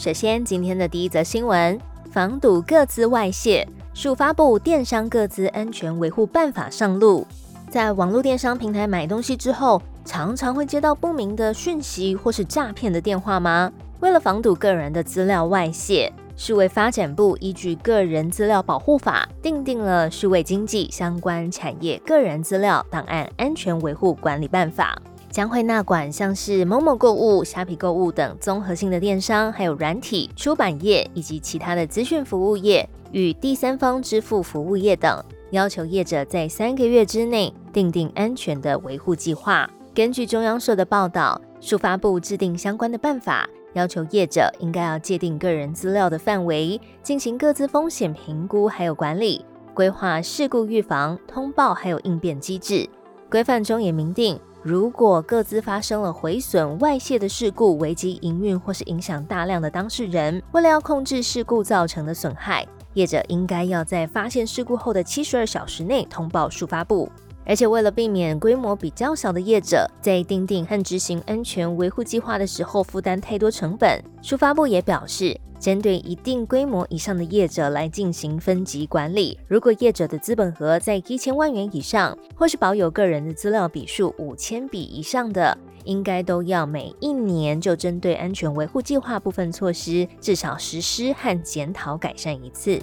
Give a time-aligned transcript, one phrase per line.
[0.00, 1.78] 首先，今天的第一则新闻：
[2.10, 7.26] 防堵各资外泄，数发布电商各资安全维护办法上路。
[7.68, 13.70] 在网络电商平台买东西之后，常常会接到不明的讯息或是诈骗的电话吗？
[14.00, 24.98] 为了防堵个人的资料外泄，数位发展部依据《个人资料保护法》订定了《数位经济相关产业个人资料档案安全维护管理办法》。
[25.30, 39.70] 将会纳管像是某某购物、虾皮购物等综合性的电商，还有软体、出版业以及其他的资讯服务业与第三方支付服务业等，要求业者在三个月之内订定安全的维护计划。
[39.94, 52.88] 根据中央社的报道，数发部制定相关的办法，要求业者应该要界定个人资料的范围，进行各自风险评估还有管理，规划事故预防、通报还有应变机制。
[53.30, 54.40] 规范中也明定。
[54.62, 67.10] 如果各自发生了毁损、外泄的事故，危及营运或是影响大量的当事人，为了要控制事故造成的损害，业者应该要在发现事故后的七十二小时内通报数发部。
[67.46, 75.40] 而且为了避免规模比较小的业者在订定和执行安全维护计划的时候负担太多成本，数发部也表示。
[75.60, 79.38] 针对一定规模以上的业者来进行分级管理。
[79.46, 92.80] 如果业者的资本额在一千万元以上，或是保有个人的资料笔数五千笔以上的，应该都要每一年就针对安全维护计划部分措施，至少实施和检讨改善一次。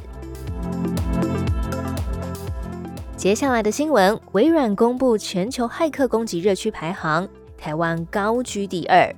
[3.18, 7.28] 接下来的新闻：微软公布全球骇客攻击热区排行，
[7.58, 9.12] 台湾高居第二。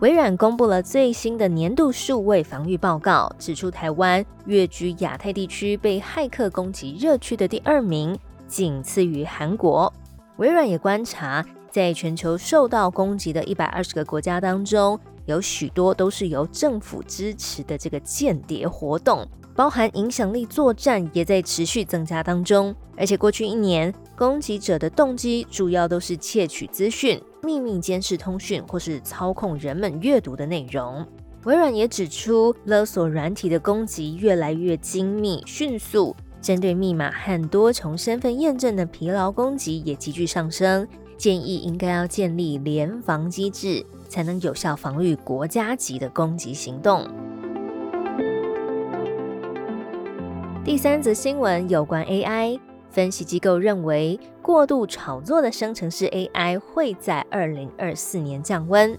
[0.00, 9.90] 微软公布了最新的年度数位防御报告，指出台湾跃居亚太地区被骇客攻击热区的第二名，仅次于韩国。
[10.36, 22.74] 微软也观察，在全球受到攻击的一百二十个国家当中，有许多都是由政府支持的这个间谍活动，包含影响力作战也在持续增加当中。
[22.96, 27.20] 而且过去一年，攻击者的动机主要都是窃取资讯。
[27.42, 31.06] 秘密监视通讯或是操控人们阅读的内容。
[31.44, 40.88] 微软也指出，勒索软体的攻击越来越精密、迅速，针对密码和多重身份验证的疲劳攻击也急剧上升。
[41.18, 47.04] 建议应该要建立联防机制，才能有效防御国家级的攻击行动。
[50.64, 52.60] 第三则新闻有关 AI。
[52.92, 58.96] 分析机构认为，过度炒作的生成式 AI 会在二零二四年降温。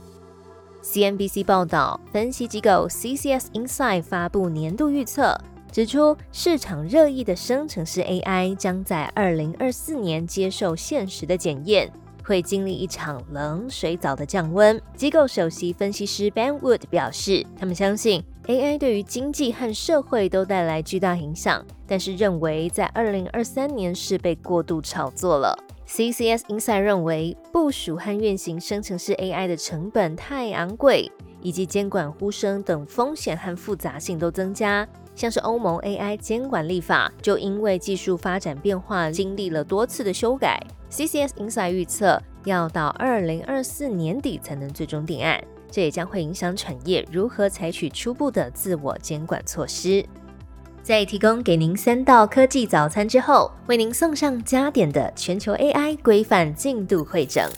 [0.83, 5.33] CNBC 报道，分析机构 CCS Insight 发布年度预测，
[5.71, 11.89] 指出市场热议的生成式 AI 将在二零二四年接受现实的检验，
[12.25, 14.81] 会经历一场冷水澡的降温。
[14.95, 18.23] 机构首席分析师 Ben Wood 表示，他们相信。
[18.47, 25.57] AI 对于经济和社会都带来巨大影响，但是认为在二零二三年是被过度炒作了。
[25.87, 31.11] CCS Insight 认为，部署和运行生成式 AI 的成本太昂贵，
[31.41, 34.87] 以及监管呼声等风险和复杂性都增加。
[35.15, 40.61] 像是欧盟 AI 监管立法，就因为技术发展变化，经历了多次的修改。
[40.91, 45.41] CCS Insight 预测，要到二零二四年底才能最终定案。
[45.71, 50.05] 这也将会影响产业如何采取初步的自我监管措施。
[50.81, 57.49] 在提供给您三道科技早餐之后，为您送上加点的全球 AI 规范进度会诊。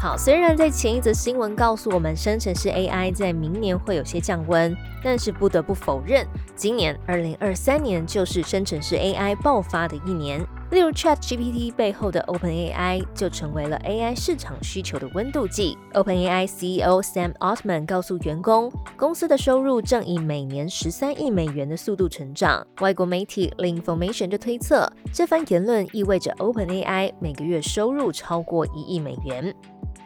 [0.00, 10.40] 好，虽然在前一则新闻告诉我们生成式 AI 在明年会有些降温，但是不得不否认，今年二零二三年就是生成式 AI 爆发的一年。
[10.70, 15.76] 例如，ChatGPT 背后的 OpenAI 就成为了 AI 市场需求的温度计。
[15.94, 22.64] OpenAI CEO Sam Altman 告诉员工，公司的收入正以每年十三亿美元的速度成长。
[22.80, 29.52] 外国媒体 The Information 就推测，这番言论意味着 OpenAI 每个月收入超过一亿美元。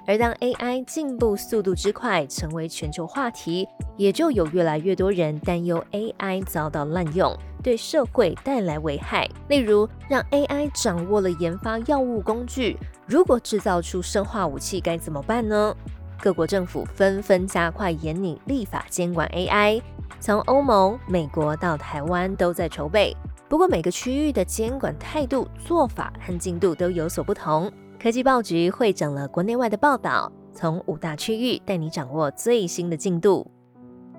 [0.06, 3.67] 而当 AI 进步速度之快成为全球话题，
[3.97, 9.29] 也就有越来越多人担忧 AI 遭到滥用，对社会带来危害。
[9.49, 15.75] 例如，让 AI 掌握了研发药物工具，如果制造出生化武器该怎么办呢？
[16.21, 19.83] 各国政府纷纷加快严拟立法监管 AI，
[20.21, 23.17] 从欧盟、美国到台湾都在筹备。
[23.49, 27.71] 不过每个区域的监管态度、做法和进度都有所不同。
[28.05, 33.51] 科技报局会整了国内外的报道，从五大区域带你掌握最新的进度。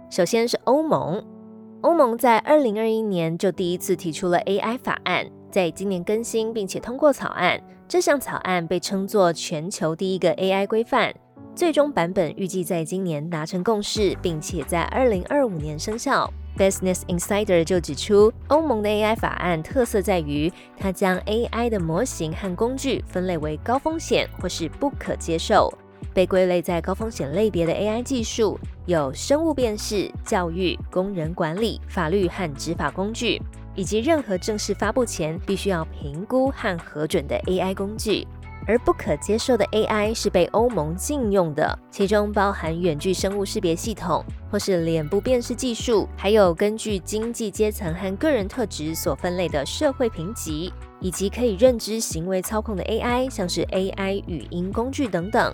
[0.10, 1.24] 首先是欧盟，
[1.82, 7.62] 欧盟在二零二一年就第一次提出了 AI 法案，在今年更新并且通过草案。
[7.88, 11.14] 这项草案被称作全球第一个 AI 规范，
[11.54, 16.28] 最终版本预计在今年达成共识，并且在二零二五年生效。
[16.57, 25.74] Business Insider 就指出，欧盟的 AI 法案特色在于，它将 AI 的模型和工具分类为高风险或是不可接受。
[26.13, 33.42] 被归类在高风险类别的 AI 技术有生物辨识、教育、工人管理、法律和执法工具。
[33.78, 38.25] 以及任何正式发布前必须要评估和核准的 AI 工具，
[38.68, 55.54] 而不可接受的 AI 是被欧盟禁用的，其中包含远距生物识别系统或是脸部辨识技术，还有根据经济阶层和个人特质所分类的社会评级，以及可以认知行为操控的 AI，像是 AI 语音工具等等。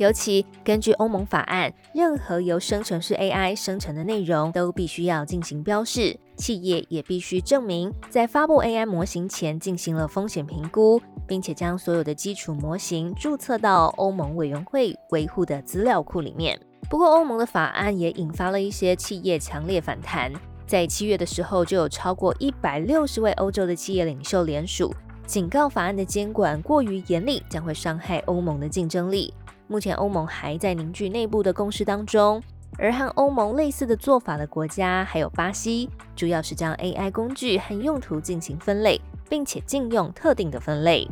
[0.00, 6.18] 尤其根据欧盟法案，任何由生成式 AI 生成的内容都必须要进行标示。
[6.38, 16.58] 企业也必须证明在发布 AI 模型前进行了风险评估，并且将所有的基础模型注册到欧盟委员会维护的资料库里面。
[16.88, 20.32] 不过，欧盟的法案也引发了一些企业强烈反弹。
[20.66, 24.94] 在七月的时候，就有超过一百六十位欧洲的企业领袖联署，
[25.26, 29.34] 警告法案的监管过于严厉，将会伤害欧盟的竞争力。
[29.70, 32.42] 目前，欧盟还在凝聚内部的共识当中。
[32.76, 41.06] 而和欧盟类似的做法的国家还有巴西，主要是将 AI 工具和用途进行分类，并且禁用特定的分类。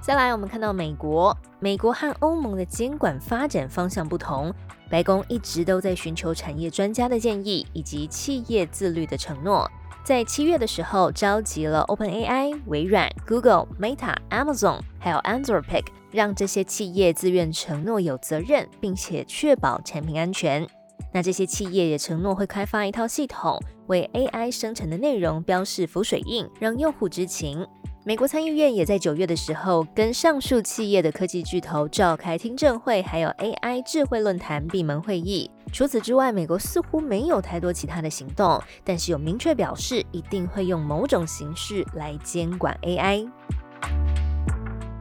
[0.00, 4.52] 再来，我们看到美国，美国和欧盟的监管发展方向不同。
[4.90, 9.70] 白宫一直都在寻求产业专家的建议以及企业自律的承诺。
[10.06, 20.64] 在七月的时候，召集了 OpenAI、微软、Google、Meta、Amazon，还有 Anthropic，让这些企业自愿承诺有责任，并且确保产品安全。
[21.12, 27.66] 那这些企业也承诺会开发一套系统，为 AI 生成的内容标示浮水印，让用户知情。
[28.06, 35.50] 美国参议院也在九月的时候，跟上述企业的科技巨头召开听证会，还有 AI 智慧论坛闭门会议。
[35.72, 43.28] 除此之外，美国似乎没有太多其他的行动，但是有明确表示一定会用某种形式来监管 AI。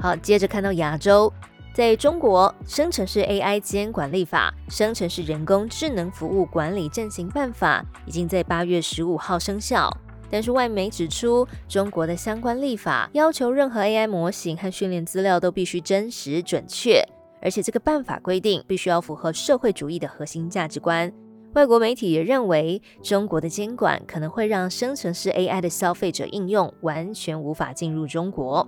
[0.01, 1.31] 好，接着看到亚洲，
[1.75, 9.95] 在中国，生成式 AI 监管立法《生成式人工智能服务管理暂行办法》已经在八月十五号生效。
[10.35, 17.01] 但是外媒指出，中国的相关立法要求任何 AI 模型和训练资料都必须真实准确，
[17.41, 21.09] 而且这个办法规定必须要符合社会主义的核心价值观。
[21.53, 28.67] 外国媒体也认为，中国的监管可能会让生成式 AI 的消费者应用完全无法进入中国。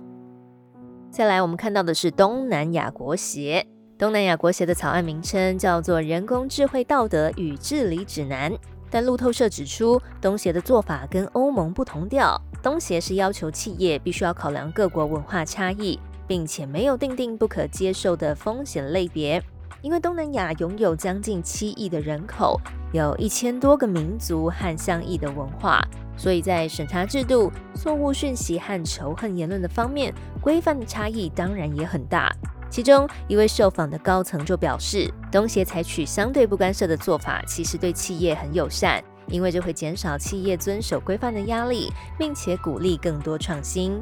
[1.10, 3.66] 再来，我们看到的是东南亚国协，
[3.98, 8.50] 东南亚国协的草案名称叫做《人工智慧道德与治理指南》。
[8.90, 12.40] 但路透社指出，东协的做法跟欧盟不同调。
[12.62, 19.42] 东协是要求企业必须要考量各国文化差异，并且没有定定不可接受的风险类别。
[19.80, 22.60] 因为东南亚拥有将近七亿的人口，
[22.92, 25.80] 有一千多个民族和相异的文化，
[26.16, 32.34] 所以在审查制度、错误讯息和仇恨言论的方面，规范的差异当然也很大。
[32.70, 43.98] 其中一位受访的高层就表示，东协采取相对不干涉的做法，其实对企业很友善，因为这会减少企业遵守规范的压力，并且鼓励更多创新。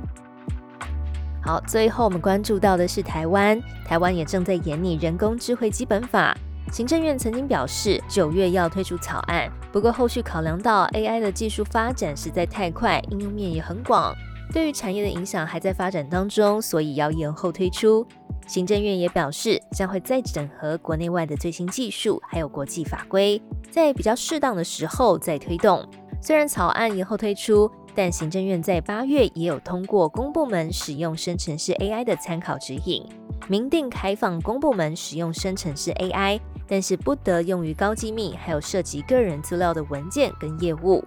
[1.42, 6.36] 好，最后我们关注到的是台湾，台湾也正在研拟人工智慧基本法。
[6.72, 14.12] 行政院曾经表示，九月要推出草案，不过后续考量到 AI 的技术发展实在太快，应用面也很广，
[14.52, 18.06] 对于产业的影响还在发展当中，所以要延后推出。
[18.46, 25.84] 行政院也表示，将会再整合国内外的最新技术，还有国际法规，在比较适当的时候再推动。
[26.22, 33.04] 虽然草案延后推出，但行政院在八月也有通过公部门使用生成式 AI 的参考指引，
[33.48, 41.04] 明定开放公部门使用生成式 AI，但是不得用于高机密还有涉及个人资料的文件跟业务。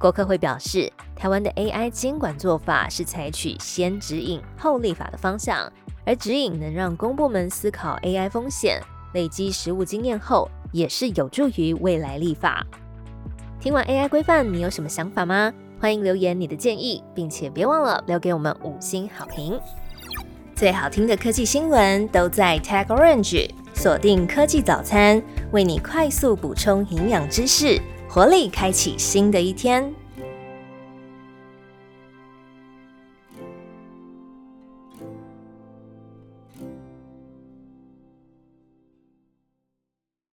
[0.00, 5.70] 国科会表示，台湾的 AI 监管做法是采取先指引后立法的方向。
[6.06, 8.80] 而指引能让公部门思考 AI 风险，
[9.12, 12.66] 累积实务经验后，也是有助于未来立法。
[13.60, 15.52] 听完 AI 规范，你有什么想法吗？
[15.78, 19.60] 欢迎留言你的建议，并且别忘了留给我们五星好评。
[20.54, 27.78] 最好听的科技新闻都在 Tag Orange，锁定科技早餐，为你快速补充营养知识，
[28.12, 29.99] 活力开启新的一天。